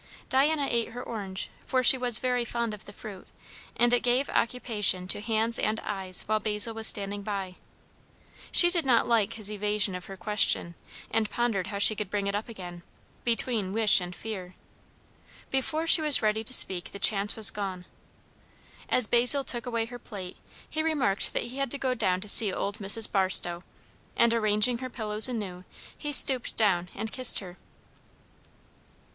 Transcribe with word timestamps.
Diana 0.29 0.67
ate 0.67 0.93
her 0.93 1.03
orange, 1.03 1.51
for 1.63 1.83
she 1.83 1.95
was 1.95 2.17
very 2.17 2.43
fond 2.43 2.73
of 2.73 2.85
the 2.85 2.91
fruit, 2.91 3.27
and 3.75 3.93
it 3.93 4.01
gave 4.01 4.31
occupation 4.31 5.07
to 5.07 5.21
hands 5.21 5.59
and 5.59 5.79
eyes 5.81 6.23
while 6.25 6.39
Basil 6.39 6.73
was 6.73 6.87
standing 6.87 7.21
by. 7.21 7.57
She 8.51 8.71
did 8.71 8.83
not 8.83 9.07
like 9.07 9.33
his 9.33 9.51
evasion 9.51 9.93
of 9.93 10.05
her 10.05 10.17
question, 10.17 10.73
and 11.11 11.29
pondered 11.29 11.67
how 11.67 11.77
she 11.77 11.95
could 11.95 12.09
bring 12.09 12.25
it 12.25 12.33
up 12.33 12.49
again, 12.49 12.81
between 13.23 13.73
wish 13.73 14.01
and 14.01 14.15
fear. 14.15 14.55
Before 15.51 15.85
she 15.85 16.01
was 16.01 16.23
ready 16.23 16.43
to 16.45 16.51
speak 16.53 16.93
the 16.93 16.97
chance 16.97 17.35
was 17.35 17.51
gone. 17.51 17.85
As 18.89 19.05
Basil 19.05 19.43
took 19.43 19.67
away 19.67 19.85
her 19.85 19.99
plate, 19.99 20.37
he 20.67 20.81
remarked 20.81 21.31
that 21.33 21.43
he 21.43 21.57
had 21.59 21.69
to 21.69 21.77
go 21.77 21.93
down 21.93 22.21
to 22.21 22.27
see 22.27 22.51
old 22.51 22.79
Mrs. 22.79 23.11
Barstow; 23.11 23.63
and 24.15 24.33
arranging 24.33 24.79
her 24.79 24.89
pillows 24.89 25.29
anew, 25.29 25.63
he 25.95 26.11
stooped 26.11 26.55
down 26.55 26.89
and 26.95 27.11
kissed 27.11 27.37
her. 27.37 27.59